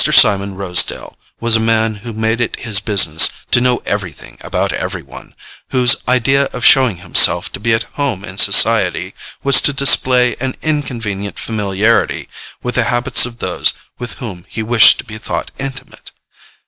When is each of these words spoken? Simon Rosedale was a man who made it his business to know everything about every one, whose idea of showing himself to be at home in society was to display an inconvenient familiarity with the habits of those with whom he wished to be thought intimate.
Simon 0.11 0.55
Rosedale 0.55 1.15
was 1.39 1.55
a 1.55 1.59
man 1.59 1.97
who 1.97 2.11
made 2.11 2.41
it 2.41 2.61
his 2.61 2.79
business 2.79 3.29
to 3.51 3.61
know 3.61 3.83
everything 3.85 4.35
about 4.41 4.71
every 4.73 5.03
one, 5.03 5.35
whose 5.69 5.95
idea 6.07 6.45
of 6.45 6.65
showing 6.65 6.95
himself 6.97 7.51
to 7.51 7.59
be 7.59 7.71
at 7.75 7.83
home 7.83 8.23
in 8.25 8.39
society 8.39 9.13
was 9.43 9.61
to 9.61 9.71
display 9.71 10.35
an 10.39 10.55
inconvenient 10.63 11.37
familiarity 11.37 12.27
with 12.63 12.73
the 12.73 12.85
habits 12.85 13.27
of 13.27 13.37
those 13.37 13.73
with 13.99 14.13
whom 14.13 14.43
he 14.49 14.63
wished 14.63 14.97
to 14.97 15.03
be 15.03 15.19
thought 15.19 15.51
intimate. 15.59 16.11